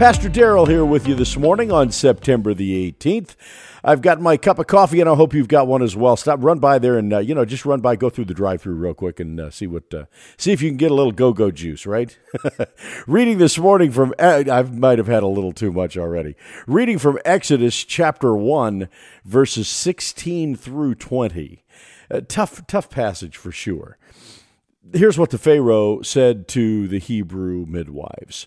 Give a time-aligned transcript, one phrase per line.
[0.00, 3.36] Pastor Daryl here with you this morning on September the 18th.
[3.84, 6.16] I've got my cup of coffee, and I hope you've got one as well.
[6.16, 8.76] Stop, run by there, and uh, you know, just run by, go through the drive-through
[8.76, 10.06] real quick, and uh, see what, uh,
[10.38, 11.84] see if you can get a little go-go juice.
[11.84, 12.18] Right?
[13.06, 16.34] Reading this morning from, uh, I might have had a little too much already.
[16.66, 18.88] Reading from Exodus chapter one,
[19.26, 21.62] verses 16 through 20.
[22.26, 23.98] tough, tough passage for sure.
[24.94, 28.46] Here's what the Pharaoh said to the Hebrew midwives.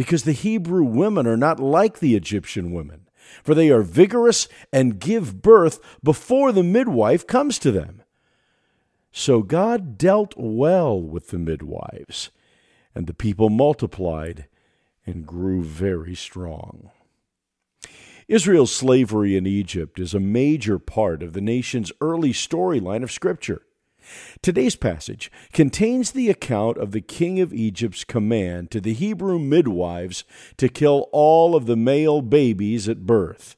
[0.00, 3.06] because the Hebrew women are not like the Egyptian women,
[3.42, 8.02] for they are vigorous and give birth before the midwife comes to them.
[9.12, 12.30] So God dealt well with the midwives,
[12.94, 14.46] and the people multiplied
[15.04, 16.90] and grew very strong.
[18.26, 23.66] Israel's slavery in Egypt is a major part of the nation's early storyline of Scripture.
[24.42, 30.24] Today's passage contains the account of the king of Egypt's command to the Hebrew midwives
[30.56, 33.56] to kill all of the male babies at birth.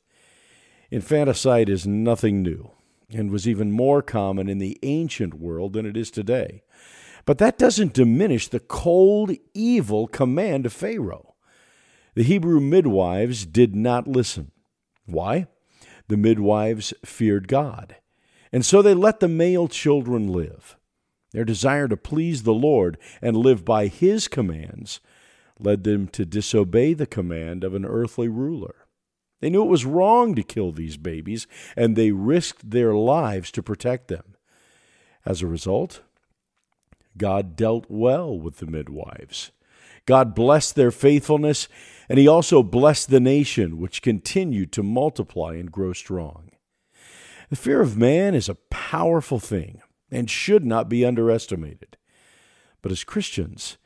[0.91, 2.70] Infanticide is nothing new
[3.11, 6.62] and was even more common in the ancient world than it is today.
[7.25, 11.34] But that doesn't diminish the cold, evil command of Pharaoh.
[12.14, 14.50] The Hebrew midwives did not listen.
[15.06, 15.47] Why?
[16.08, 17.97] The midwives feared God.
[18.53, 20.77] And so they let the male children live.
[21.33, 25.01] Their desire to please the Lord and live by His commands
[25.58, 28.74] led them to disobey the command of an earthly ruler.
[29.41, 31.46] They knew it was wrong to kill these babies,
[31.77, 34.36] and they risked their lives to protect them.
[35.27, 36.02] As a result,
[37.17, 39.51] God dealt well with the midwives.
[40.07, 41.68] God blessed their faithfulness,
[42.08, 46.52] and He also blessed the nation, which continued to multiply and grow strong.
[47.52, 51.98] The fear of man is a powerful thing and should not be underestimated.
[52.80, 53.77] But as Christians,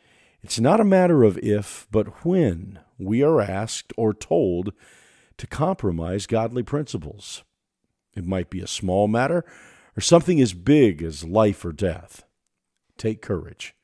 [0.40, 4.72] it's not a matter of if, but when we are asked or told
[5.38, 7.42] to compromise godly principles.
[8.14, 9.44] It might be a small matter
[9.96, 12.22] or something as big as life or death.
[12.96, 13.74] Take courage.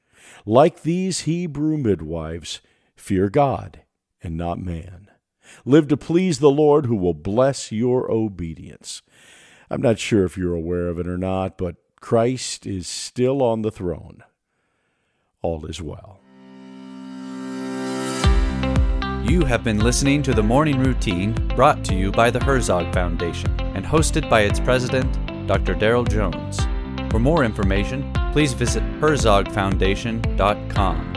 [0.47, 2.60] Like these Hebrew midwives,
[2.94, 3.82] fear God
[4.22, 5.09] and not man.
[5.65, 9.03] Live to please the Lord who will bless your obedience.
[9.72, 13.62] I'm not sure if you're aware of it or not, but Christ is still on
[13.62, 14.22] the throne.
[15.41, 16.21] All is well.
[19.25, 23.59] You have been listening to the Morning Routine brought to you by the Herzog Foundation
[23.75, 25.10] and hosted by its president,
[25.47, 25.75] Dr.
[25.75, 26.60] Daryl Jones.
[27.10, 31.11] For more information, please visit herzogfoundation.com.